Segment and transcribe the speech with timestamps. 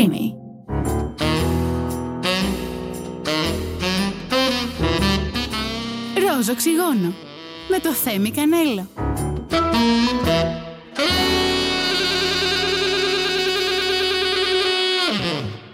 [0.00, 0.34] Creamy.
[6.36, 7.14] Ροζ οξυγόνο
[7.68, 8.86] με το Θέμη Κανέλο.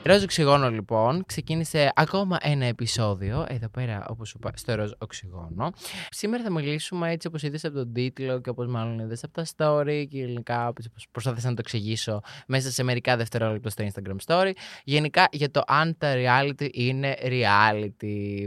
[0.07, 5.73] Ροζ Οξυγόνο λοιπόν ξεκίνησε ακόμα ένα επεισόδιο εδώ πέρα όπως σου είπα στο Ροζ Οξυγόνο.
[6.11, 9.47] Σήμερα θα μιλήσουμε έτσι όπως είδες από τον τίτλο και όπως μάλλον είδες από τα
[9.57, 14.53] story και γενικά όπως προσπάθησα να το εξηγήσω μέσα σε μερικά δευτερόλεπτα στο Instagram story.
[14.85, 18.47] Γενικά για το αν τα reality είναι reality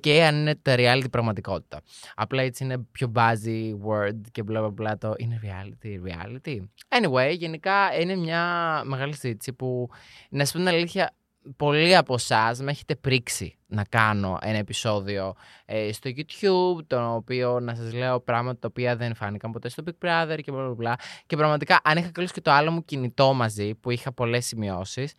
[0.00, 1.80] και αν είναι τα reality πραγματικότητα.
[2.14, 6.58] Απλά έτσι είναι πιο buzzy word και bla bla bla το είναι reality, reality.
[6.88, 9.88] Anyway, γενικά είναι μια μεγάλη συζήτηση που,
[10.30, 11.14] να σου πω την αλήθεια,
[11.56, 17.60] πολλοί από εσάς με έχετε πρίξει να κάνω ένα επεισόδιο ε, στο YouTube, το οποίο
[17.60, 20.92] να σας λέω πράγματα τα οποία δεν φάνηκαν ποτέ στο Big Brother και bla bla
[21.26, 25.12] Και πραγματικά αν είχα καλώς και το άλλο μου κινητό μαζί, που είχα πολλές σημειώσεις,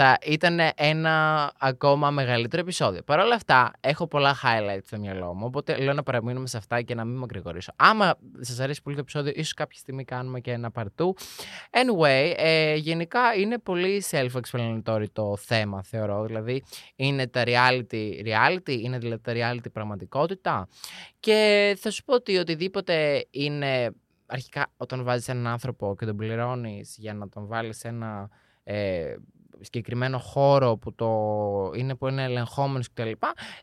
[0.00, 3.02] θα ήταν ένα ακόμα μεγαλύτερο επεισόδιο.
[3.02, 6.82] Παρ' όλα αυτά, έχω πολλά highlights στο μυαλό μου, οπότε λέω να παραμείνουμε σε αυτά
[6.82, 7.72] και να μην με γρηγορήσω.
[7.76, 11.16] Άμα σας αρέσει πολύ το επεισόδιο, ίσως κάποια στιγμή κάνουμε και ένα παρτού.
[11.70, 16.24] Anyway, ε, γενικά είναι πολύ self-explanatory το θέμα, θεωρώ.
[16.24, 16.62] Δηλαδή,
[16.96, 20.68] είναι τα reality reality, είναι δηλαδή τα reality πραγματικότητα.
[21.20, 23.94] Και θα σου πω ότι οτιδήποτε είναι
[24.26, 28.28] αρχικά όταν βάζεις έναν άνθρωπο και τον πληρώνεις για να τον βάλεις σε ένα
[28.64, 29.14] ε,
[29.60, 31.08] συγκεκριμένο χώρο που το
[31.74, 33.10] είναι που είναι ελεγχόμενος κτλ.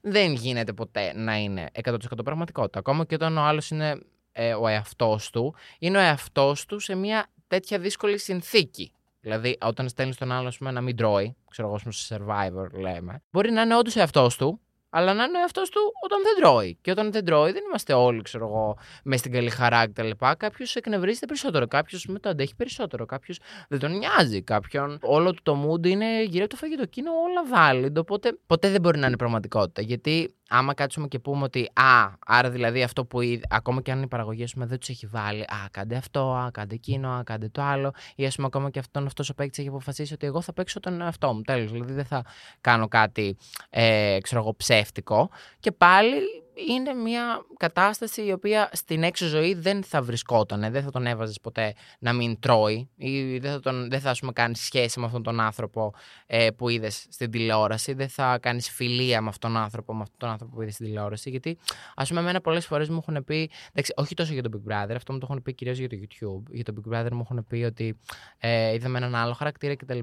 [0.01, 2.79] Δεν γίνεται ποτέ να είναι 100% πραγματικότητα.
[2.79, 3.99] Ακόμα και όταν ο άλλος είναι
[4.31, 8.91] ε, ο εαυτός του, είναι ο εαυτός του σε μια τέτοια δύσκολη συνθήκη.
[9.25, 13.51] Δηλαδή, όταν στέλνεις τον άλλο πούμε, να μην τρώει, ξέρω εγώ, σε survivor λέμε, μπορεί
[13.51, 14.59] να είναι όντως εαυτός του,
[14.89, 16.77] αλλά να είναι εαυτός του όταν δεν τρώει.
[16.81, 20.09] Και όταν δεν τρώει, δεν είμαστε όλοι, ξέρω εγώ, μες στην καλή χαρά κτλ.
[20.37, 25.41] Κάποιος εκνευρίζεται περισσότερο, κάποιος με το αντέχει περισσότερο, κάποιος δεν τον νοιάζει, κάποιον όλο του
[25.43, 26.85] το mood είναι γύρω από το φαγητό.
[26.85, 29.81] Και είναι όλα valid, οπότε ποτέ δεν μπορεί να είναι πραγματικότητα.
[29.81, 34.01] Γιατί άμα κάτσουμε και πούμε ότι α, άρα δηλαδή αυτό που είδε, ακόμα και αν
[34.01, 37.49] η παραγωγή σου δεν τους έχει βάλει, α, κάντε αυτό, α, κάντε εκείνο, α, κάντε
[37.49, 40.41] το άλλο, ή ας πούμε ακόμα και αυτόν αυτός ο παίκτης έχει αποφασίσει ότι εγώ
[40.41, 41.41] θα παίξω τον εαυτό μου.
[41.41, 41.71] Τέλος.
[41.71, 42.23] Δηλαδή δεν θα
[42.61, 43.37] κάνω κάτι,
[43.69, 45.29] ε, ξέρω εγώ, ψεύτικο.
[45.59, 50.71] Και πάλι είναι μια κατάσταση η οποία στην έξω ζωή δεν θα βρισκόταν.
[50.71, 54.21] Δεν θα τον έβαζες ποτέ να μην τρώει ή δεν θα, τον, δεν θα ας
[54.33, 55.93] κάνεις σχέση με αυτόν τον άνθρωπο
[56.25, 57.93] ε, που είδες στην τηλεόραση.
[57.93, 60.85] Δεν θα κάνεις φιλία με αυτόν τον άνθρωπο, με αυτόν τον άνθρωπο που είδες στην
[60.85, 61.29] τηλεόραση.
[61.29, 61.57] Γιατί,
[61.95, 63.49] ας πούμε, εμένα πολλές φορές μου έχουν πει.
[63.69, 65.95] Εντάξει, όχι τόσο για τον Big Brother, αυτό μου το έχουν πει κυρίως για το
[66.01, 66.51] YouTube.
[66.51, 67.97] Για τον Big Brother μου έχουν πει ότι
[68.37, 69.99] ε, είδαμε έναν άλλο χαρακτήρα κτλ.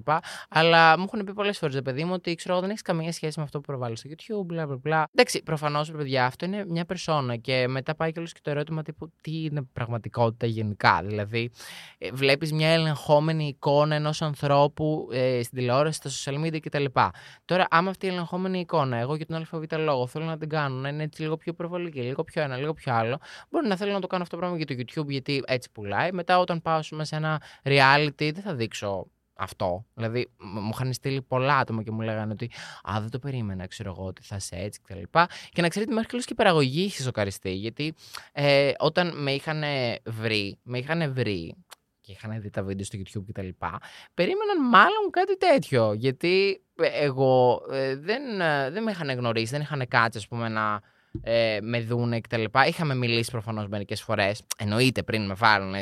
[0.48, 3.44] Αλλά μου έχουν πει πολλές φορές, παιδί μου, ότι ξέρω, δεν έχεις καμία σχέση με
[3.44, 5.04] αυτό που προβάλλεις στο YouTube, bla bla bla.
[5.14, 9.44] Εντάξει, προφανώς, παιδιά, αυτό είναι μια περσόνα και μετά πάει και το ερώτημα τύπου τι
[9.44, 11.02] είναι πραγματικότητα γενικά.
[11.04, 11.50] Δηλαδή,
[11.98, 16.84] ε, βλέπεις μια ελεγχόμενη εικόνα ενός ανθρώπου ε, στην τηλεόραση, στα social media κτλ.
[17.44, 20.74] Τώρα, άμα αυτή η ελεγχόμενη εικόνα, εγώ για τον ΑΒ λόγο θέλω να την κάνω
[20.74, 23.18] να είναι έτσι λίγο πιο προβολική, λίγο πιο ένα, λίγο πιο άλλο,
[23.50, 26.12] μπορεί να θέλω να το κάνω αυτό το πράγμα για το YouTube γιατί έτσι πουλάει.
[26.12, 29.06] Μετά, όταν πάω σε ένα reality, δεν θα δείξω
[29.42, 29.84] αυτό.
[29.94, 32.50] Δηλαδή, μου είχαν στείλει πολλά άτομα και μου λέγανε ότι
[32.82, 35.00] Α, δεν το περίμενα, ξέρω εγώ, ότι θα είσαι έτσι κτλ.
[35.00, 37.52] Και, και να ξέρετε, μέχρι και η παραγωγή είχε σοκαριστεί.
[37.52, 37.94] Γιατί
[38.32, 39.62] ε, όταν με είχαν
[40.04, 41.54] βρει, με είχαν βρει
[42.00, 43.48] και είχαν δει τα βίντεο στο YouTube κτλ.
[44.14, 45.92] Περίμεναν μάλλον κάτι τέτοιο.
[45.92, 50.80] Γιατί εγώ ε, δεν, ε, δεν με είχαν γνωρίσει, δεν είχαν κάτσει, ας πούμε, να
[51.22, 52.44] ε, με δούνε κτλ.
[52.66, 54.42] Είχαμε μιλήσει προφανώς μερικές φορές.
[54.58, 55.74] Εννοείται πριν με βάλουν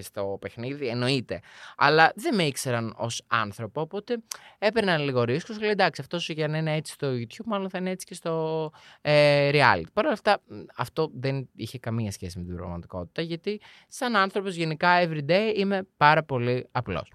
[0.00, 1.40] στο παιχνίδι, εννοείται.
[1.76, 3.80] Αλλά δεν με ήξεραν ως άνθρωπο.
[3.80, 4.16] Οπότε
[4.58, 5.54] έπαιρναν λίγο ρίσκο.
[5.60, 8.72] Λέει εντάξει, αυτός για να είναι έτσι στο YouTube, μάλλον θα είναι έτσι και στο
[9.00, 9.84] ε, reality.
[9.92, 10.40] Παρ' όλα αυτά,
[10.76, 13.22] αυτό δεν είχε καμία σχέση με την πραγματικότητα.
[13.22, 17.12] Γιατί σαν άνθρωπος γενικά everyday είμαι πάρα πολύ απλός.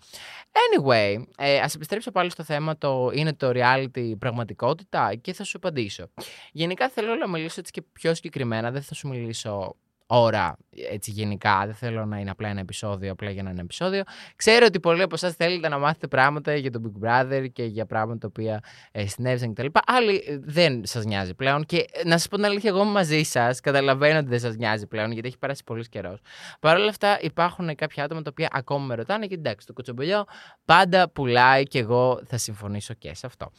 [0.52, 5.58] Anyway, ε, ας επιστρέψω πάλι στο θέμα το είναι το reality πραγματικότητα και θα σου
[5.58, 6.08] απαντήσω.
[6.52, 9.76] Γενικά θέλω να μιλήσω έτσι και πιο συγκεκριμένα, δεν θα σου μιλήσω
[10.08, 10.58] ώρα
[10.92, 11.66] έτσι γενικά.
[11.66, 14.04] Δεν θέλω να είναι απλά ένα επεισόδιο, απλά για να είναι επεισόδιο.
[14.36, 17.86] Ξέρω ότι πολλοί από εσάς θέλετε να μάθετε πράγματα για τον Big Brother και για
[17.86, 18.60] πράγματα τα οποία
[18.92, 19.66] ε, συνέβησαν κτλ.
[19.86, 21.66] Άλλοι ε, δεν σας νοιάζει πλέον.
[21.66, 24.88] Και ε, να σας πω την αλήθεια, εγώ μαζί σας καταλαβαίνω ότι δεν σας νοιάζει
[24.88, 26.20] πλέον, γιατί έχει περάσει πολύ καιρός.
[26.60, 30.26] Παρ' όλα αυτά, υπάρχουν κάποια άτομα τα οποία ακόμα με ρωτάνε και εντάξει, το κουτσομπολιό
[30.66, 33.52] πάντα πουλάει και εγώ θα συμφωνήσω και σε αυτό.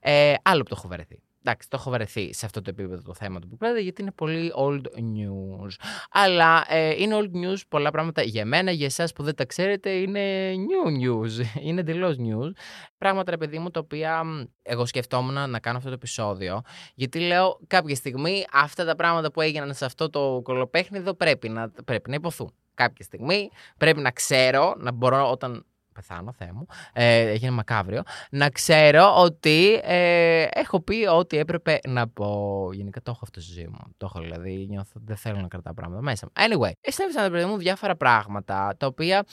[0.00, 3.14] Ε, άλλο που το έχω βαρεθεί εντάξει, το έχω βαρεθεί σε αυτό το επίπεδο το
[3.14, 5.70] θέμα του Big Brother γιατί είναι πολύ old news.
[6.10, 9.90] Αλλά ε, είναι old news πολλά πράγματα για μένα, για εσάς που δεν τα ξέρετε,
[9.90, 11.44] είναι new news.
[11.66, 12.50] Είναι εντελώς news.
[12.98, 14.22] Πράγματα, ρε παιδί μου, τα οποία
[14.62, 16.62] εγώ σκεφτόμουν να κάνω αυτό το επεισόδιο.
[16.94, 21.70] Γιατί λέω κάποια στιγμή αυτά τα πράγματα που έγιναν σε αυτό το κολοπέχνιδο πρέπει να,
[21.84, 22.54] πρέπει να υποθούν.
[22.74, 28.48] Κάποια στιγμή πρέπει να ξέρω, να μπορώ όταν πεθάνω, Θεέ μου, ε, έγινε μακάβριο, να
[28.48, 32.68] ξέρω ότι ε, έχω πει ό,τι έπρεπε να πω.
[32.72, 33.94] Γενικά το έχω αυτό στη ζωή μου.
[33.96, 36.32] Το έχω δηλαδή, νιώθω δεν θέλω να κρατάω πράγματα μέσα μου.
[36.44, 39.24] Anyway, συνέβησαν παιδί μου διάφορα πράγματα τα οποία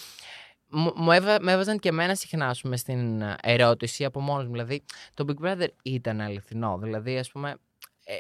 [0.70, 4.52] μου, μου έβα, με έβαζαν και εμένα συχνά πούμε, στην ερώτηση από μόνος μου.
[4.52, 4.84] Δηλαδή,
[5.14, 6.78] το Big Brother ήταν αληθινό.
[6.78, 7.56] Δηλαδή, ας πούμε,
[8.04, 8.14] ε,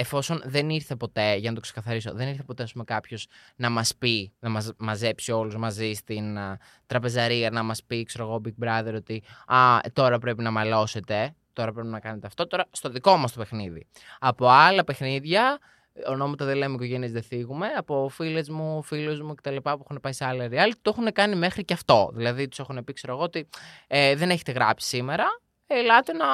[0.00, 3.26] εφόσον δεν ήρθε ποτέ, για να το ξεκαθαρίσω, δεν ήρθε ποτέ κάποιος
[3.56, 6.56] να μας πει, να μας μαζέψει όλους μαζί στην uh,
[6.86, 11.72] τραπεζαρία, να μας πει, ξέρω εγώ, Big Brother, ότι Α, τώρα πρέπει να μαλώσετε, τώρα
[11.72, 13.86] πρέπει να κάνετε αυτό, τώρα στο δικό μας το παιχνίδι.
[14.18, 15.58] Από άλλα παιχνίδια,
[16.06, 19.56] ονόματα δεν λέμε, οικογένειες δεν θίγουμε, από φίλες μου, φίλους μου κτλ.
[19.56, 22.10] που έχουν πάει σε άλλα reality, το έχουν κάνει μέχρι και αυτό.
[22.14, 23.48] Δηλαδή, τους έχουν πει, ξέρω εγώ, ότι
[23.86, 25.26] ε, δεν έχετε γράψει σήμερα,
[25.74, 26.26] ελάτε να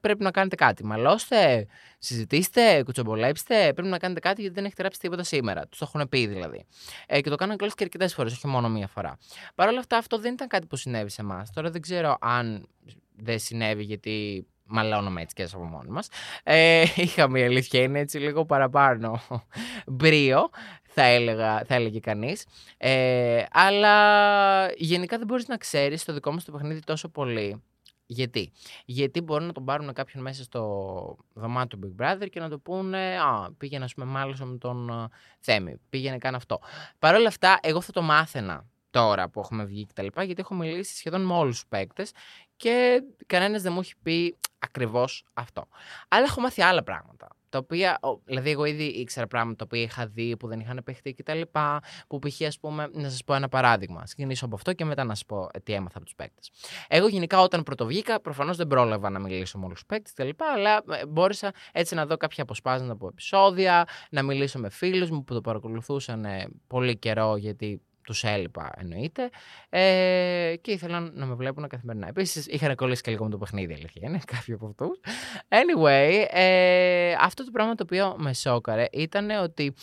[0.00, 0.84] πρέπει να κάνετε κάτι.
[0.84, 1.66] Μαλώστε,
[1.98, 3.72] συζητήστε, κουτσομπολέψτε.
[3.72, 5.66] Πρέπει να κάνετε κάτι γιατί δεν έχετε γράψει τίποτα σήμερα.
[5.66, 6.66] Τους το έχουν πει δηλαδή.
[7.06, 9.18] Ε, και το κάνουν κλώσει και αρκετές φορές, όχι μόνο μία φορά.
[9.54, 11.50] Παρ' όλα αυτά, αυτό δεν ήταν κάτι που συνέβη σε εμάς.
[11.52, 12.68] Τώρα δεν ξέρω αν
[13.16, 16.08] δεν συνέβη γιατί μαλώνουμε έτσι και από μόνοι μας.
[16.42, 19.20] Ε, είχαμε η αλήθεια είναι έτσι λίγο παραπάνω
[19.86, 20.50] μπρίο,
[20.82, 22.46] θα, έλεγα, θα έλεγε κανείς.
[22.76, 27.62] Ε, αλλά γενικά δεν μπορείς να ξέρεις το δικό μας το παιχνίδι τόσο πολύ
[28.12, 28.52] γιατί;
[28.84, 32.58] Γιατί μπορεί να τον πάρουν κάποιον μέσα στο δωμάτιο του Big Brother και να το
[32.58, 35.06] πούνε Α, πήγαινε, ας πούμε, μάλιστα με τον uh,
[35.40, 35.76] Θέμη.
[35.90, 36.60] Πήγαινε, καν αυτό.
[36.98, 40.40] Παρ' όλα αυτά, εγώ θα το μάθαινα τώρα που έχουμε βγει και τα λοιπά, γιατί
[40.40, 42.12] έχω μιλήσει σχεδόν με όλους τους παίκτες
[42.56, 44.36] και κανένας δεν μου έχει πει
[44.70, 45.68] ακριβώς αυτό.
[46.08, 50.06] Αλλά έχω μάθει άλλα πράγματα τα οποία, δηλαδή εγώ ήδη ήξερα πράγματα τα οποία είχα
[50.06, 52.40] δει που δεν είχαν παιχτεί και τα λοιπά, που π.χ.
[52.46, 55.48] ας πούμε, να σας πω ένα παράδειγμα, ξεκινήσω από αυτό και μετά να σας πω
[55.52, 56.50] ε, τι έμαθα από τους παίκτες.
[56.88, 60.28] Εγώ γενικά όταν πρωτοβγήκα, προφανώς δεν πρόλαβα να μιλήσω με όλους τους παίκτες και τα
[60.28, 65.10] λοιπά, αλλά ε, μπόρεσα έτσι να δω κάποια αποσπάσματα από επεισόδια, να μιλήσω με φίλους
[65.10, 66.26] μου που το παρακολουθούσαν
[66.66, 69.30] πολύ καιρό γιατί του έλειπα εννοείται.
[69.68, 72.08] Ε, και ήθελαν να με βλέπουν καθημερινά.
[72.08, 75.00] Επίσης είχαν κολλήσει και λίγο με το παιχνίδι, αλήθεια είναι, κάποιοι από αυτούς.
[75.48, 79.74] Anyway, ε, αυτό το πράγμα το οποίο με σόκαρε ήταν ότι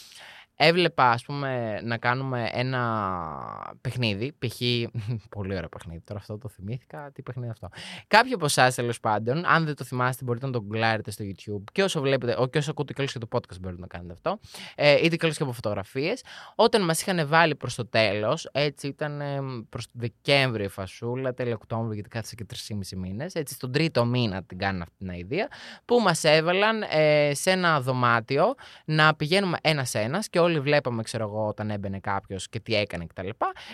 [0.57, 4.33] έβλεπα, ας πούμε, να κάνουμε ένα παιχνίδι.
[4.39, 4.61] Π.χ.
[5.35, 6.01] πολύ ωραίο παιχνίδι.
[6.05, 7.11] Τώρα αυτό το θυμήθηκα.
[7.13, 7.69] Τι παιχνίδι αυτό.
[8.07, 11.63] Κάποιοι από εσάς, τέλος πάντων, αν δεν το θυμάστε, μπορείτε να το γκουλάρετε στο YouTube.
[11.71, 14.39] Και όσο βλέπετε, και όσο ακούτε καλώ και το podcast, μπορείτε να κάνετε αυτό.
[14.75, 16.23] Ε, είτε καλώ και από φωτογραφίες.
[16.55, 19.39] Όταν μας είχαν βάλει προς το τέλος, έτσι ήταν ε,
[19.69, 23.33] προς το Δεκέμβριο η φασούλα, τέλειο Οκτώβριο, γιατί κάθισε και 3,5 μήνες.
[23.33, 25.47] Έτσι, στον τρίτο μήνα την κάνουν αυτή την ιδέα.
[25.85, 28.55] Που μας έβαλαν ε, σε ένα δωμάτιο
[28.85, 33.27] να πηγαίνουμε ένα-ένα και όλοι βλέπαμε, ξέρω εγώ, όταν έμπαινε κάποιος και τι έκανε κτλ.
[33.27, 33.33] Και,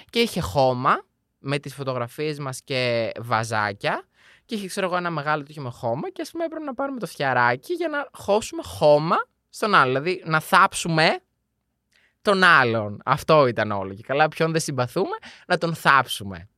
[0.10, 1.06] και είχε χώμα
[1.40, 4.04] με τις φωτογραφίες μας και βαζάκια.
[4.46, 6.10] Και είχε, ξέρω εγώ, ένα μεγάλο τύχημα με χώμα.
[6.10, 9.16] Και ας πούμε έπρεπε να πάρουμε το φτιαράκι για να χώσουμε χώμα
[9.50, 9.94] στον άλλο.
[9.94, 11.20] Δηλαδή να θάψουμε
[12.24, 13.02] τον άλλον.
[13.06, 13.94] Αυτό ήταν όλο.
[13.94, 15.18] Και καλά, ποιον δεν συμπαθούμε,
[15.48, 16.50] να τον θάψουμε.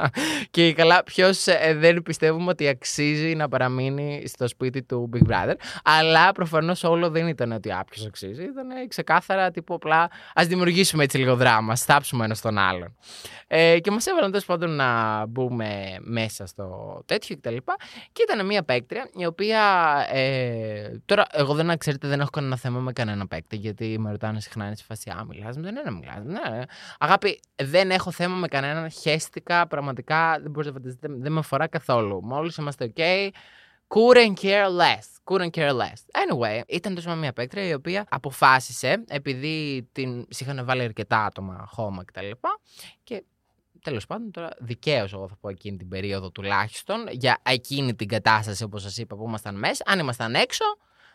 [0.50, 5.54] και καλά, ποιος ε, δεν πιστεύουμε ότι αξίζει να παραμείνει στο σπίτι του Big Brother.
[5.84, 8.42] Αλλά προφανώς όλο δεν ήταν ότι άπιο αξίζει.
[8.42, 12.96] Ήταν ξεκάθαρα τύπου απλά ας δημιουργήσουμε έτσι λίγο δράμα, θάψουμε ένας τον άλλον.
[13.46, 17.48] Ε, και μας έβαλαν τέλος πάντων να μπούμε μέσα στο τέτοιο κτλ.
[17.48, 17.62] Και,
[18.12, 19.60] και ήταν μια παίκτρια η οποία.
[20.12, 24.40] Ε, τώρα, εγώ δεν ξέρετε, δεν έχω κανένα θέμα με κανένα παίκτη, γιατί με ρωτάνε
[24.40, 26.68] συχνά είναι σε φάση Α, μιλάς με τον ένα, μιλάς με τον ένα.
[26.98, 28.90] Αγάπη, δεν έχω θέμα με κανέναν.
[28.90, 32.24] Χαίστηκα, πραγματικά δεν μπορείτε να φανταστείτε, δεν με αφορά καθόλου.
[32.24, 33.28] Μόλις είμαστε OK,
[33.88, 35.06] couldn't care less.
[35.24, 36.00] Couldn't care less.
[36.12, 42.04] Anyway, ήταν τόσο μια παίκτρια η οποία αποφάσισε, επειδή την είχαν βάλει αρκετά άτομα χώμα
[42.04, 42.20] κτλ.
[42.20, 42.34] Και,
[43.04, 43.24] και
[43.82, 48.64] τέλος πάντων, τώρα δικαίως, εγώ θα πω εκείνη την περίοδο τουλάχιστον, για εκείνη την κατάσταση,
[48.64, 49.84] όπως σας είπα, που ήμασταν μέσα.
[49.86, 50.64] Αν ήμασταν έξω,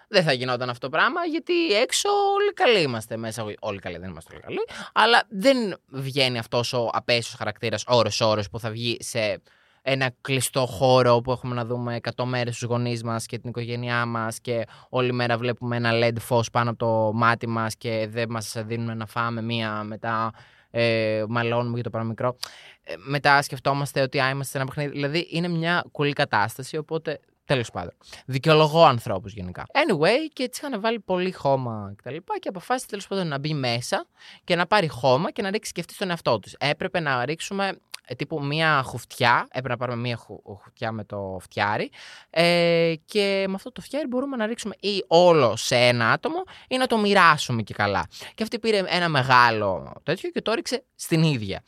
[0.07, 3.17] δεν θα γινόταν αυτό το πράγμα, γιατί έξω όλοι καλοί είμαστε.
[3.17, 4.59] Μέσα όλοι καλοί, δεν είμαστε όλοι καλοί.
[4.93, 9.41] Αλλά δεν βγαίνει αυτός ο απέσιος χαρακτήρας ώρε-ώρε που θα βγει σε
[9.81, 14.05] ένα κλειστό χώρο που έχουμε να δούμε 100 μέρες στου γονείς μας και την οικογένειά
[14.05, 18.29] μας και όλη μέρα βλέπουμε ένα LED φως πάνω από το μάτι μας και δεν
[18.29, 20.31] μας δίνουν να φάμε μία μετά.
[20.71, 22.37] Ε, μαλώνουμε για το παραμικρό.
[22.83, 24.89] Ε, μετά σκεφτόμαστε ότι α, είμαστε σε ένα παιχνίδι.
[24.91, 27.93] Δηλαδή είναι μια κουλή κατάσταση, οπότε Τέλος πάντων.
[28.25, 29.65] Δικαιολογώ ανθρώπους γενικά.
[29.73, 32.15] Anyway, και έτσι είχαν βάλει πολύ χώμα κτλ.
[32.15, 34.05] Και, και αποφάσισε τέλος πάντων να μπει μέσα
[34.43, 36.53] και να πάρει χώμα και να ρίξει και αυτή στον εαυτό τους.
[36.57, 39.47] Έπρεπε να ρίξουμε ε, τύπου μία χουφτιά.
[39.47, 41.89] Έπρεπε να πάρουμε μία χουφτιά με το φτιάρι.
[42.29, 46.77] Ε, και με αυτό το φτιάρι μπορούμε να ρίξουμε ή όλο σε ένα άτομο ή
[46.77, 48.07] να το μοιράσουμε και καλά.
[48.35, 51.63] Και αυτή πήρε ένα μεγάλο τέτοιο και το ρίξε στην ίδια.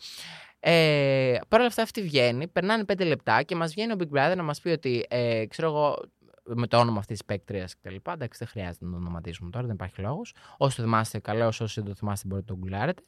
[0.60, 4.36] Ε, Παρ' όλα αυτά αυτή βγαίνει, περνάνε πέντε λεπτά και μας βγαίνει ο Big Brother
[4.36, 6.00] να μας πει ότι, ε, ξέρω εγώ,
[6.56, 7.96] με το όνομα αυτής της παίκτριας κτλ.
[8.12, 10.34] Εντάξει, δεν χρειάζεται να το ονοματίσουμε τώρα, δεν υπάρχει λόγος.
[10.58, 11.48] Όσοι το θυμάστε, καλώ.
[11.48, 13.04] Όσοι δεν το θυμάστε, μπορείτε να το γκουλάρετε.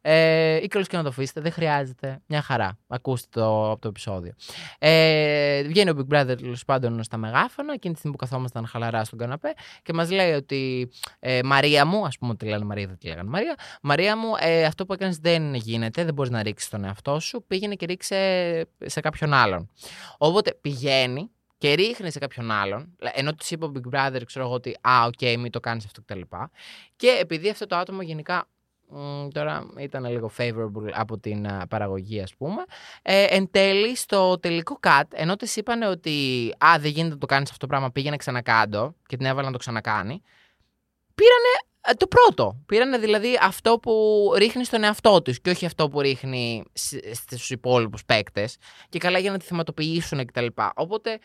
[0.00, 2.20] Ε, ή καλώ και να το αφήσετε, δεν χρειάζεται.
[2.26, 2.78] Μια χαρά.
[2.86, 4.32] Ακούστε το από το επεισόδιο.
[4.78, 9.04] Ε, βγαίνει ο Big Brother τέλος πάντων στα μεγάφωνα, εκείνη τη στιγμή που καθόμασταν χαλαρά
[9.04, 12.98] στον καναπέ και μας λέει ότι ε, Μαρία μου, ας πούμε ότι λένε Μαρία, δεν
[12.98, 16.68] τη λέγανε Μαρία, Μαρία μου, ε, αυτό που έκανες δεν γίνεται, δεν μπορείς να ρίξεις
[16.68, 17.44] τον εαυτό σου.
[17.46, 19.70] Πήγαινε και ρίξε σε κάποιον άλλον.
[20.18, 21.30] Οπότε πηγαίνει
[21.62, 25.04] και ρίχνει σε κάποιον άλλον, ενώ της είπε ο Big Brother, ξέρω εγώ ότι, α,
[25.06, 26.20] OK, okay, μην το κάνεις αυτό κτλ.
[26.20, 26.26] Και,
[26.96, 28.48] και επειδή αυτό το άτομο γενικά
[29.32, 32.64] τώρα ήταν λίγο favorable από την παραγωγή ας πούμε.
[33.02, 37.26] Ε, εν τέλει στο τελικό cut, ενώ της είπαν ότι α, δεν γίνεται να το
[37.26, 40.22] κάνεις αυτό το πράγμα, πήγαινε ξανακάντο και την έβαλαν να το ξανακάνει,
[41.14, 42.62] πήρανε ε, το πρώτο.
[42.66, 46.64] Πήρανε δηλαδή αυτό που ρίχνει στον εαυτό της και όχι αυτό που ρίχνει
[47.12, 48.56] στους υπόλοιπους παίκτες.
[48.88, 50.46] Και καλά για να τη θεματοποιήσουν κτλ.
[50.74, 51.18] Οπότε,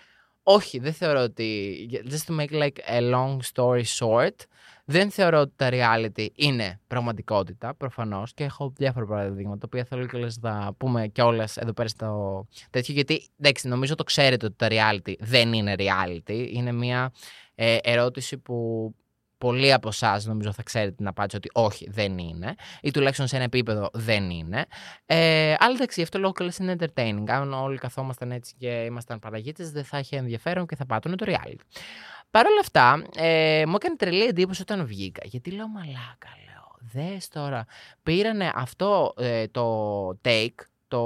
[0.50, 1.89] όχι, δεν θεωρώ ότι.
[2.10, 4.36] Just to make like a long story short,
[4.86, 8.34] δεν θεωρώ ότι τα reality είναι πραγματικότητα, προφανώς.
[8.34, 12.48] Και έχω διάφορα παραδείγματα, τα οποία θέλω και να τα πούμε κιόλα εδώ πέρα στο
[12.70, 12.94] τέτοιο.
[12.94, 16.50] Γιατί εντάξει, νομίζω το ξέρετε ότι τα reality δεν είναι reality.
[16.51, 17.12] Είναι μια
[17.56, 18.96] ε, ερώτηση που
[19.38, 23.36] πολλοί από εσάς νομίζω θα ξέρετε την απάντηση ότι όχι, δεν είναι, ή τουλάχιστον σε
[23.36, 24.65] ένα επίπεδο δεν είναι.
[25.06, 27.24] Ε, αλλά εντάξει, αυτό λόγω και είναι entertaining.
[27.27, 31.25] Αν όλοι καθόμασταν έτσι και ήμασταν παραγίτες, δεν θα είχε ενδιαφέρον και θα πάτωνε το
[31.27, 31.62] reality.
[32.32, 35.22] Παρ' όλα αυτά, ε, μου έκανε τρελή εντύπωση όταν βγήκα.
[35.24, 36.75] Γιατί λέω μαλάκα, λέω.
[36.79, 37.65] Δες τώρα.
[38.03, 40.56] Πήρανε αυτό ε, το take,
[40.88, 41.00] το.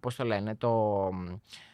[0.00, 1.08] Πώς το λένε, το.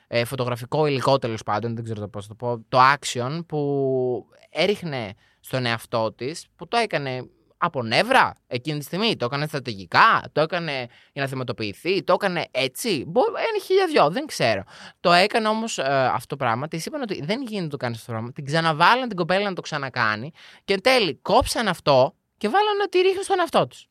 [0.07, 5.15] Ε, φωτογραφικό υλικό τέλος πάντων, δεν ξέρω πώς το πω, το action που έριχνε
[5.45, 9.17] στον εαυτό της, που το έκανε από νεύρα εκείνη τη στιγμή.
[9.17, 10.73] Το έκανε στρατηγικά, το έκανε
[11.13, 13.05] για να θεματοποιηθεί, το έκανε έτσι.
[13.07, 14.63] Μπορεί, είναι χιλιαδιό, δεν ξέρω.
[15.01, 16.69] Το έκανε όμως ε, αυτό το πράγμα.
[16.69, 18.33] Της είπαν ότι δεν γίνεται να το κάνεις αυτό το πράγμα.
[18.33, 20.33] Την ξαναβάλαν την κοπέλα να το ξανακάνει
[20.65, 23.89] και εν τέλει κόψαν αυτό και βάλαν ότι ρίχνει στον εαυτό τους.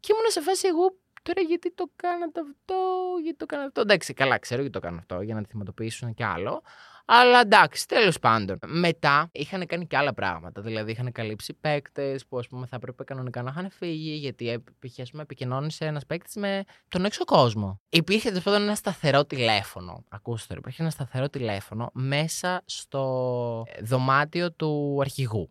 [0.00, 2.74] Και ήμουν σε φάση εγώ τώρα γιατί το κάνατε αυτό,
[3.22, 3.80] γιατί το κάνατε αυτό.
[3.80, 6.62] Εντάξει, καλά, ξέρω γιατί το κάνω αυτό, για να τη θυματοποιήσουν κι άλλο.
[7.08, 8.58] Αλλά εντάξει, τέλος πάντων.
[8.66, 10.60] Μετά είχαν κάνει και άλλα πράγματα.
[10.60, 14.62] Δηλαδή είχαν καλύψει παίκτες που ας πούμε θα έπρεπε κανονικά να είχαν φύγει, γιατί
[15.00, 17.80] ας πούμε, επικοινώνησε ένας παίκτης με τον έξω κόσμο.
[17.88, 20.04] Υπήρχε τέλος πάντων ένα σταθερό τηλέφωνο.
[20.08, 25.50] Ακούστε τώρα, υπήρχε ένα σταθερό τηλέφωνο μέσα στο δωμάτιο του αρχηγού.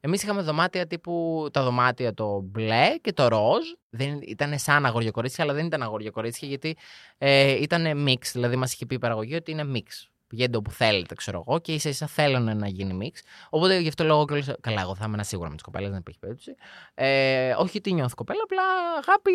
[0.00, 3.66] Εμείς είχαμε δωμάτια τύπου τα δωμάτια το μπλε και το ροζ.
[3.90, 6.76] Δεν, ήταν σαν αγοριοκορίτσια, αλλά δεν ήταν αγοριοκορίτσια γιατί
[7.18, 8.20] ε, ήταν mix.
[8.32, 11.72] Δηλαδή μας είχε πει η παραγωγή ότι είναι mix πηγαίνετε όπου θέλετε, ξέρω εγώ, και
[11.72, 13.22] ίσα ίσα θέλουν να γίνει μίξ.
[13.50, 16.18] Οπότε γι' αυτό λόγο και Καλά, εγώ θα ήμουν σίγουρα με τις κοπέλες, δεν υπήρχε
[16.20, 16.54] περίπτωση.
[16.94, 18.62] Ε, όχι τι νιώθω κοπέλα, απλά
[19.02, 19.32] αγάπη.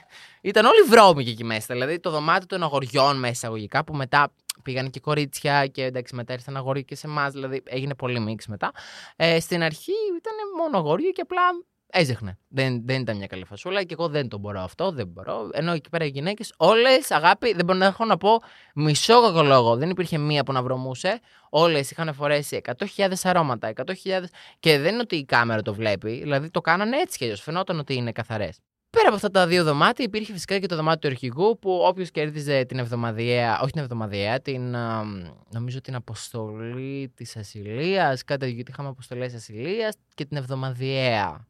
[0.50, 1.74] Ήταν όλοι βρώμικοι εκεί μέσα.
[1.74, 6.32] Δηλαδή το δωμάτιο των αγοριών μέσα εισαγωγικά που μετά πήγαν και κορίτσια και εντάξει μετά
[6.32, 7.32] ήρθαν αγόρια και σε εμάς.
[7.32, 8.72] Δηλαδή έγινε πολύ μίξ μετά.
[9.16, 11.42] Ε, στην αρχή ήταν μόνο αγόρια και απλά
[11.96, 12.38] έζεχνε.
[12.48, 15.48] Δεν, δεν ήταν μια καλή φασούλα και εγώ δεν το μπορώ αυτό, δεν μπορώ.
[15.52, 18.42] Ενώ εκεί πέρα οι γυναίκες, όλες αγάπη, δεν μπορώ να έχω να πω
[18.74, 19.76] μισό κακολόγο.
[19.76, 21.20] Δεν υπήρχε μία που να βρωμούσε.
[21.50, 22.60] Όλες είχαν φορέσει
[22.96, 23.92] 100.000 αρώματα, 100.000.
[24.60, 27.40] Και δεν είναι ότι η κάμερα το βλέπει, δηλαδή το κάνανε έτσι κι αλλιώς.
[27.40, 28.58] Φαινόταν ότι είναι καθαρές.
[28.90, 32.10] Πέρα από αυτά τα δύο δωμάτια, υπήρχε φυσικά και το δωμάτιο του αρχηγού που όποιος
[32.10, 34.76] κέρδιζε την εβδομαδιαία, όχι την εβδομαδιαία, την,
[35.50, 41.46] νομίζω την αποστολή της ασυλίας, κάτι γιατί είχαμε αποστολές ασυλίας και την εβδομαδιαία.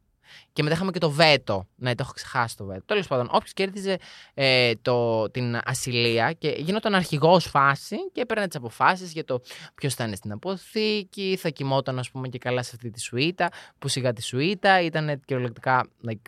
[0.53, 1.67] Και μετά είχαμε και το βέτο.
[1.75, 2.83] Ναι, το έχω ξεχάσει το βέτο.
[2.85, 3.97] Τέλος πάντων, όποιος κέρδιζε
[4.33, 9.41] ε, το, την ασυλία και γινόταν αρχηγός φάση και έπαιρνε τις αποφάσεις για το
[9.75, 13.49] ποιος θα είναι στην αποθήκη, θα κοιμόταν, ας πούμε, και καλά σε αυτή τη σουίτα,
[13.79, 15.87] που σιγά τη σουίτα ήταν κυριολεκτικά.
[16.07, 16.21] Like,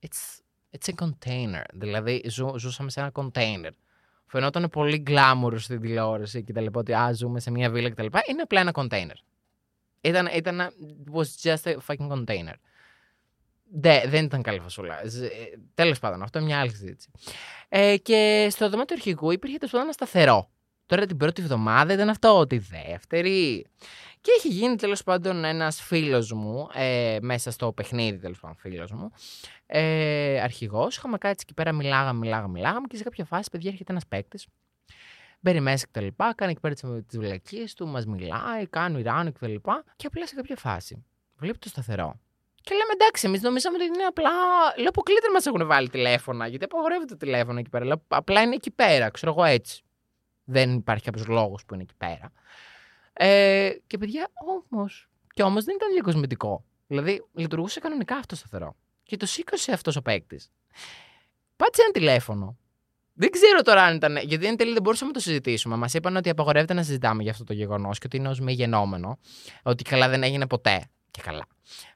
[0.00, 0.40] it's,
[0.78, 1.64] it's a container.
[1.72, 3.70] Δηλαδή, ζου, ζούσαμε σε ένα container.
[4.26, 8.02] Φαινόταν πολύ γκλάμουρος στην τηλεόραση και τα λοιπά, ότι α, ζούμε σε μια βίλα κτλ.
[8.02, 9.16] Είναι απλά ένα container.
[10.00, 10.60] Ήταν, ήταν,
[11.12, 12.54] was just a fucking container.
[13.72, 15.00] Δε, δεν ήταν καλή φασούλα.
[15.02, 15.08] Ε,
[15.74, 17.10] Τέλος πάντων, αυτό είναι μια άλλη συζήτηση.
[17.68, 20.50] Ε, και στο δωμάτιο αρχηγού υπήρχε τέλο πάντων ένα σταθερό.
[20.86, 23.66] Τώρα την πρώτη εβδομάδα ήταν αυτό, τη δεύτερη.
[24.20, 28.92] Και έχει γίνει τέλος πάντων ένας φίλος μου, ε, μέσα στο παιχνίδι τέλος πάντων φίλος
[28.92, 29.10] μου,
[29.66, 30.96] ε, αρχηγός.
[30.96, 34.46] Είχαμε κάτσει εκεί πέρα, μιλάγαμε, μιλάγαμε, μιλάγαμε και σε κάποια φάση, παιδιά, έρχεται ένας παίκτης.
[35.40, 36.06] Μπαίνει μέσα κτλ.
[36.34, 36.74] Κάνει εκεί πέρα
[37.06, 39.54] τι βλακίε του, μας μιλάει, κάνει Ιράν κτλ.
[39.54, 39.60] Και,
[39.96, 41.04] και απλά σε κάποια φάση
[41.36, 42.20] βλέπει το σταθερό
[42.66, 44.30] και λέμε εντάξει, εμείς νομίζαμε ότι είναι απλά.
[44.76, 46.46] Λέω αποκλείται μας έχουν βάλει τηλέφωνα.
[46.46, 47.84] Γιατί απαγορεύεται το τηλέφωνο εκεί πέρα.
[47.84, 49.82] Λέω, απλά είναι εκεί πέρα, ξέρω εγώ έτσι.
[50.44, 52.32] Δεν υπάρχει κάποιος λόγος που είναι εκεί πέρα.
[53.12, 54.30] Ε, και παιδιά,
[54.70, 55.08] όμως.
[55.34, 56.64] Και όμως δεν ήταν λίγο κοσμητικό.
[56.86, 58.76] Δηλαδή, λειτουργούσε κανονικά αυτό το σταθερό.
[59.02, 60.50] Και το σήκωσε αυτός ο παίκτης.
[61.56, 62.58] Πάτησε ένα τηλέφωνο.
[63.12, 64.16] Δεν ξέρω τώρα αν ήταν.
[64.16, 65.76] Γιατί εν τέλει δεν μπορούσαμε να το συζητήσουμε.
[65.76, 68.52] Μας είπαν ότι απαγορεύεται να συζητάμε για αυτό το γεγονός και ότι είναι ως μη
[68.52, 69.18] γενόμενο.
[69.62, 70.90] Ότι καλά δεν έγινε ποτέ.
[71.16, 71.46] Και καλά.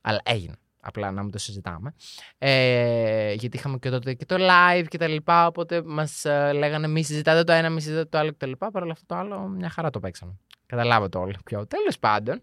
[0.00, 0.54] Αλλά έγινε.
[0.80, 1.94] Απλά να μην το συζητάμε.
[2.38, 5.46] Ε, γιατί είχαμε και τότε και το live και τα λοιπά.
[5.46, 8.52] Οπότε μας ε, λέγανε μη συζητάτε το ένα, μη συζητάτε το άλλο κτλ.
[8.58, 10.38] Παρ' όλα αυτό το άλλο, μια χαρά το παίξαμε.
[10.66, 11.66] Καταλάβατε όλοι πιο.
[11.66, 12.42] Τέλος πάντων,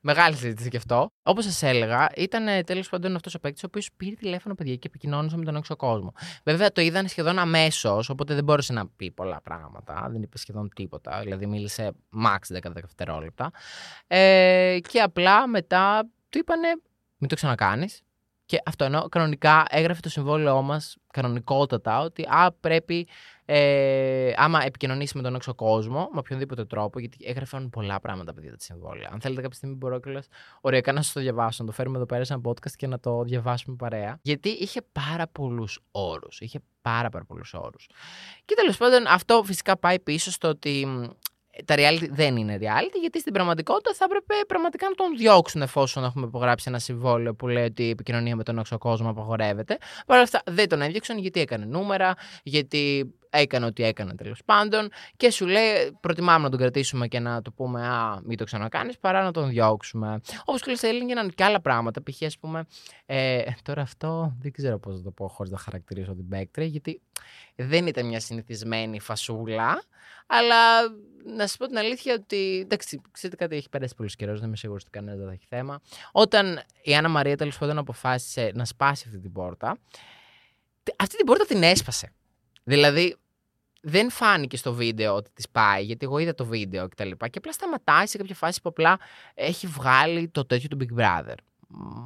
[0.00, 1.12] μεγάλη συζήτηση και αυτό.
[1.22, 4.86] Όπως σας έλεγα, ήταν τέλος πάντων αυτός ο παίκτης ο οποίος πήρε τηλέφωνο παιδιά και
[4.86, 6.12] επικοινώνησε με τον έξω κόσμο.
[6.44, 10.08] Βέβαια το είδαν σχεδόν αμέσως, οπότε δεν μπόρεσε να πει πολλά πράγματα.
[10.10, 11.20] Δεν είπε σχεδόν τίποτα.
[11.20, 11.92] Δηλαδή μίλησε
[12.26, 13.50] max 10 δευτερόλεπτα.
[14.06, 16.68] Ε, και απλά μετά του είπανε
[17.24, 18.02] μην το ξανακάνεις.
[18.46, 23.08] Και αυτό ενώ κανονικά έγραφε το συμβόλαιό μας κανονικότατα ότι α, πρέπει
[23.44, 28.50] ε, άμα επικοινωνήσει με τον έξω κόσμο, με οποιονδήποτε τρόπο, γιατί έγραφαν πολλά πράγματα παιδιά
[28.50, 29.08] τα συμβόλαια.
[29.12, 30.26] Αν θέλετε κάποια στιγμή μπορώ κιόλας
[30.60, 33.00] ωραία να σας το διαβάσω, να το φέρουμε εδώ πέρα σε ένα podcast και να
[33.00, 34.18] το διαβάσουμε παρέα.
[34.22, 36.40] Γιατί είχε πάρα πολλούς όρους.
[36.40, 37.88] Είχε πάρα, πάρα πολλούς όρους.
[38.44, 40.86] Και τέλος πάντων αυτό φυσικά πάει πίσω στο ότι
[41.64, 46.04] τα reality δεν είναι reality, γιατί στην πραγματικότητα θα έπρεπε πραγματικά να τον διώξουν εφόσον
[46.04, 49.78] έχουμε υπογράψει ένα συμβόλαιο που λέει ότι η επικοινωνία με τον έξω κόσμο απαγορεύεται.
[50.06, 54.88] Παρ' όλα αυτά δεν τον έδιωξαν γιατί έκανε νούμερα, γιατί έκανε ό,τι έκανε τέλος πάντων
[55.16, 58.98] και σου λέει προτιμάμε να τον κρατήσουμε και να του πούμε Α, μην το ξανακάνεις
[58.98, 60.20] παρά να τον διώξουμε.
[60.44, 62.02] Όπως και σε έγιναν και άλλα πράγματα.
[62.02, 62.22] Π.χ.
[62.22, 62.66] ας πούμε.
[63.06, 67.00] Ε, τώρα αυτό δεν ξέρω πώς να το πω χωρίς να χαρακτηρίσω την παίκτρια, γιατί
[67.54, 69.82] δεν ήταν μια συνηθισμένη φατσούλα.
[70.26, 70.80] Αλλά
[71.24, 72.60] να σας πω την αλήθεια ότι.
[72.62, 75.46] Εντάξει, ξέρετε κάτι, έχει περάσει πολύ καιρός, δεν είμαι σίγουρος ότι κανένας δεν θα έχει
[75.48, 75.80] θέμα.
[76.12, 79.78] Όταν η Άννα Μαρία τέλος πάντων αποφάσισε να σπάσει αυτή την πόρτα,
[80.96, 82.12] αυτή την πόρτα την έσπασε.
[82.64, 83.16] Δηλαδή,
[83.80, 87.10] δεν φάνηκε στο βίντεο ότι της πάει, γιατί εγώ είδα το βίντεο κτλ.
[87.10, 88.98] Και, και απλά σταματάει σε κάποια φάση που απλά
[89.34, 91.34] έχει βγάλει το τέτοιο του Big Brother.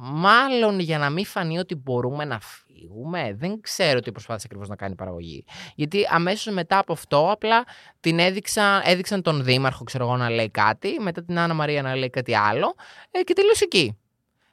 [0.01, 3.35] Μάλλον για να μην φανεί ότι μπορούμε να φύγουμε.
[3.37, 5.45] Δεν ξέρω τι προσπάθησε ακριβώς να κάνει η παραγωγή.
[5.75, 7.63] Γιατί αμέσως μετά από αυτό, απλά
[7.99, 11.95] την έδειξαν, έδειξαν τον Δήμαρχο, ξέρω εγώ, να λέει κάτι, μετά την Άννα Μαρία να
[11.95, 12.75] λέει κάτι άλλο
[13.11, 13.97] ε, και τελείωσε εκεί.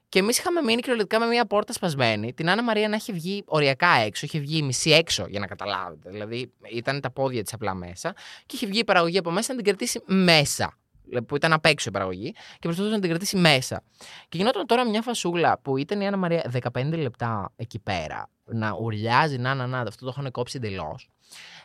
[0.08, 2.32] Και εμείς είχαμε μείνει κυριολεκτικά με μια πόρτα σπασμένη.
[2.32, 6.10] Την Άννα Μαρία να έχει βγει οριακά έξω, είχε βγει μισή έξω για να καταλάβετε.
[6.10, 8.14] Δηλαδή ήταν τα πόδια της απλά μέσα.
[8.46, 10.78] Και είχε βγει η παραγωγή από μέσα να την κρατήσει μέσα.
[11.26, 13.82] Που ήταν απ' έξω η παραγωγή και προσπαθούσε να την κρατήσει μέσα.
[14.28, 18.72] Και γινόταν τώρα μια φασούλα που ήταν η Άννα Μαρία 15 λεπτά εκεί πέρα να
[18.72, 21.08] ουρλιάζει, να, να, να, αυτό το είχαν κόψει εντελώς.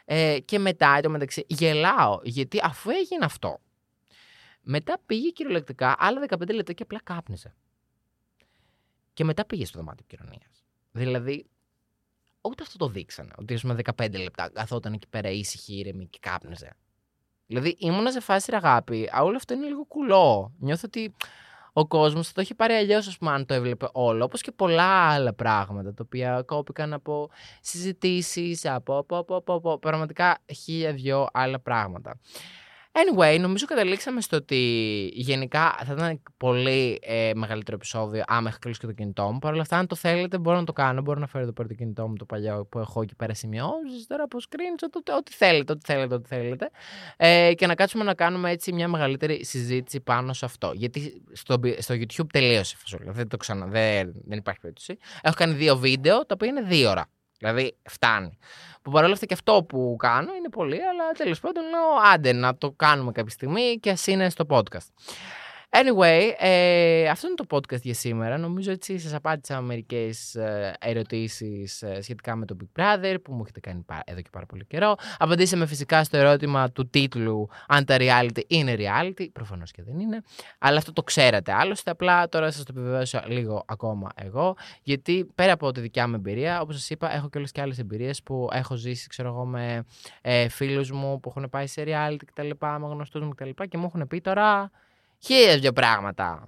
[0.06, 3.60] Ε, και μετά, μεταξύ, γελάω γιατί αφού έγινε αυτό,
[4.62, 7.56] μετά πήγε κυριολεκτικά άλλα 15 λεπτά και απλά κάπνιζε.
[9.13, 10.63] Και μετά πήγε στο δωμάτιο επικοινωνίας.
[10.91, 11.45] Δηλαδή,
[12.41, 13.32] ούτε αυτό το δείξανε.
[13.38, 16.75] Ότι ήσουν 15 λεπτά καθόταν εκεί πέρα ήσυχη, ήρεμη και κάπνιζε.
[17.51, 19.09] Δηλαδή, ήμουνα σε φάση αγάπη.
[19.15, 20.51] Α, όλο αυτό είναι λίγο κουλό.
[20.59, 21.13] Νιώθω ότι
[21.73, 24.23] ο κόσμος θα το έχει πάρει αλλιώς, ας πούμε, αν το έβλεπε όλο.
[24.23, 27.29] Όπως και πολλά άλλα πράγματα τα οποία κόπηκαν από
[27.61, 32.19] συζητήσεις, από, από, από, από, από πραγματικά χίλια δυο άλλα πράγματα.
[32.93, 34.56] Anyway, νομίζω καταλήξαμε στο ότι
[35.13, 39.39] γενικά θα ήταν πολύ ε, μεγαλύτερο επεισόδιο άμα είχα κλείσει και το κινητό μου.
[39.39, 41.01] Παρ' όλα αυτά, αν το θέλετε, μπορώ να το κάνω.
[41.01, 44.08] Μπορώ να φέρω εδώ πέρα το κινητό μου το παλιό που έχω εκεί πέρα σημειώσεις.
[44.08, 46.69] Τώρα από screenshot, ό,τι θέλετε, ό,τι θέλετε, ό,τι θέλετε.
[47.17, 50.71] Ε, και να κάτσουμε να κάνουμε έτσι μια μεγαλύτερη συζήτηση πάνω σε αυτό.
[50.75, 54.97] Γιατί στο, στο YouTube τελείωσε η Δεν το ξανα, δεν, δεν υπάρχει περίπτωση.
[55.21, 57.06] Έχω κάνει δύο βίντεο τα οποία είναι δύο ώρα.
[57.41, 58.38] Δηλαδή φτάνει.
[58.82, 62.58] Που παρόλα αυτά και αυτό που κάνω είναι πολύ, αλλά τέλος πάντων λέω άντε να
[62.58, 64.88] το κάνουμε κάποια στιγμή και ας είναι στο podcast.
[65.73, 68.38] Anyway, ε, αυτό είναι το podcast για σήμερα.
[68.38, 73.41] Νομίζω έτσι σας απάντησα μερικές ε, ερωτήσεις ε, σχετικά με το Big Brother που μου
[73.41, 74.95] έχετε κάνει εδώ και πάρα πολύ καιρό.
[75.17, 79.27] Απαντήσαμε φυσικά στο ερώτημα του τίτλου αν τα reality είναι reality.
[79.34, 80.21] Προφανώς και δεν είναι.
[80.60, 81.91] Αλλά αυτό το ξέρατε άλλωστε.
[81.91, 84.55] Απλά τώρα σας το επιβεβαίωσα λίγο ακόμα εγώ.
[84.84, 87.79] Γιατί πέρα από τη δικιά μου εμπειρία, όπως σας είπα, έχω και όλες και άλλες
[87.79, 89.86] εμπειρίες που έχω ζήσει, ξέρω εγώ, με
[90.21, 92.49] ε, φίλους μου που έχουν πάει σε reality κτλ.
[92.60, 93.49] Με γνωστούς μου κτλ.
[93.49, 94.71] Και, και μου έχουν πει τώρα
[95.23, 96.47] χίλια δυο πράγματα.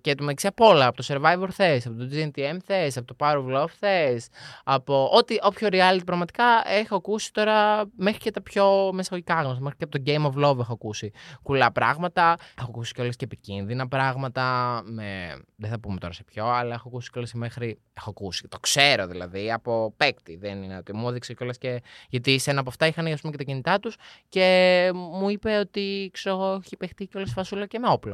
[0.00, 0.86] Και το μεταξύ από όλα.
[0.86, 4.28] Από το Survivor θες, από το GNTM θες, από το Power of Love θες,
[4.64, 9.60] από ό,τι, όποιο reality πραγματικά έχω ακούσει τώρα μέχρι και τα πιο μεσαγωγικά γνωστά.
[9.60, 11.10] Μέχρι και από το Game of Love έχω ακούσει
[11.42, 12.36] κουλά πράγματα.
[12.58, 14.42] Έχω ακούσει κιόλας και επικίνδυνα πράγματα.
[14.84, 15.36] Με...
[15.56, 17.78] Δεν θα πούμε τώρα σε ποιο, αλλά έχω ακούσει κιόλας μέχρι.
[17.94, 20.36] Έχω ακούσει, το ξέρω δηλαδή από παίκτη.
[20.36, 21.82] Δεν είναι ότι μου έδειξε κιόλας και.
[22.08, 23.96] Γιατί σε ένα από αυτά είχαν πούμε, και τα κινητά τους
[24.28, 28.11] και μου είπε ότι ξέρω, έχει παιχτεί κιόλας φασούλα και με όπλο.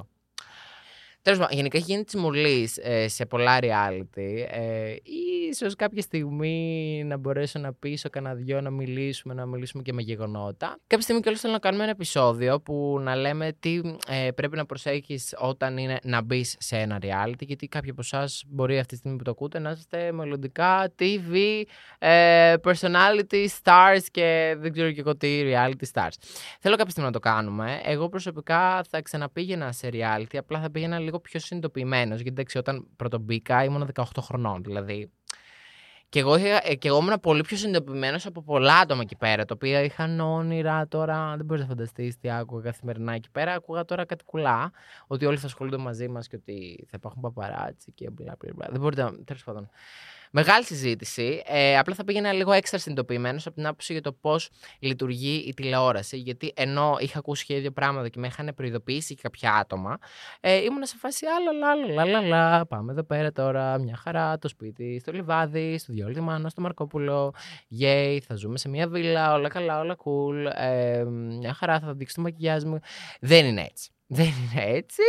[1.23, 4.47] Τέλος πάντων, γενικά έχει γίνει τη μουλή ε, σε πολλά reality.
[4.51, 4.95] Ε,
[5.51, 10.03] ίσως κάποια στιγμή να μπορέσω να πείσω κανένα δυο να μιλήσουμε, να μιλήσουμε και με
[10.03, 10.79] γεγονότα.
[10.87, 14.67] Κάποια στιγμή κιόλας θέλω να κάνουμε ένα επεισόδιο που να λέμε τι ε, πρέπει να
[14.67, 17.39] προσέχεις όταν είναι να μπεις σε ένα reality.
[17.39, 21.63] Γιατί κάποιοι από εσάς μπορεί αυτή τη στιγμή που το ακούτε να είστε μελλοντικά TV,
[21.99, 26.15] ε, personality stars και δεν ξέρω και εγώ τι reality stars.
[26.61, 27.81] Θέλω κάποια στιγμή να το κάνουμε.
[27.85, 32.15] Εγώ προσωπικά θα ξαναπήγαινα σε reality, απλά θα πήγαινα λίγο πιο συνειδητοποιημένος.
[32.15, 34.63] Γιατί εντάξει, όταν πρωτομπήκα ήμουν 18 χρονών.
[34.63, 35.11] Δηλαδή
[36.11, 39.45] και εγώ, είχα, ε, και εγώ ήμουν πολύ πιο συνειδητοποιημένος από πολλά άτομα εκεί πέρα,
[39.45, 41.37] τα οποία είχαν όνειρα τώρα.
[41.37, 43.53] Δεν μπορείς να φανταστείς τι άκουγα καθημερινά εκεί πέρα.
[43.53, 44.73] Ακούγα τώρα κάτι κουλά,
[45.07, 48.69] ότι όλοι θα ασχολούνται μαζί μας και ότι θα υπάρχουν παπαράτσι και μπλα μπλα.
[48.71, 49.13] Δεν μπορείτε να.
[49.25, 49.71] Τέλος πάντων.
[50.31, 51.43] Μεγάλη συζήτηση.
[51.47, 55.55] Ε, απλά θα πήγαινα λίγο έξτρα συνειδητοποιημένος από την άποψη για το πώς λειτουργεί η
[55.55, 56.17] τηλεόραση.
[56.17, 59.99] Γιατί ενώ είχα ακούσει και ίδιο πράγματα και με είχαν προειδοποιήσει και κάποια άτομα,
[60.41, 61.53] ε, ήμουν σε φάση άλλα,
[62.05, 66.49] λα, λα, Πάμε εδώ πέρα τώρα, μια χαρά, το σπίτι, στο λιβάδι, στο διόλυμα, μάνα,
[66.49, 67.35] στο Μαρκόπουλο.
[67.69, 70.53] Γεια, θα ζούμε σε μια βίλα, όλα καλά, όλα cool.
[70.55, 72.81] Ε, μια χαρά, θα δείξει το μακιγιάζ μου.
[73.21, 73.91] Δεν είναι έτσι.
[74.11, 75.03] Δεν είναι έτσι.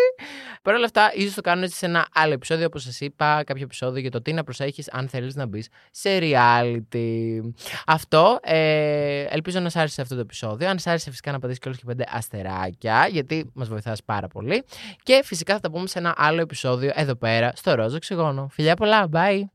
[0.61, 3.63] Παρ' όλα αυτά, ίσως το κάνω έτσι σε ένα άλλο επεισόδιο, όπως σας είπα, κάποιο
[3.63, 7.39] επεισόδιο για το τι να προσέχεις αν θέλεις να μπεις σε reality.
[7.85, 8.39] Αυτό.
[8.41, 10.69] Ε, ελπίζω να σ' άρεσε αυτό το επεισόδιο.
[10.69, 14.27] Αν σ' άρεσε, φυσικά να πατήσεις και όλε και πέντε αστεράκια, γιατί μας βοηθάς πάρα
[14.27, 14.63] πολύ.
[15.03, 18.47] Και φυσικά θα τα πούμε σε ένα άλλο επεισόδιο εδώ πέρα, στο Ρόζο Ξυγόνο.
[18.51, 19.49] Φιλιά πολλά, bye!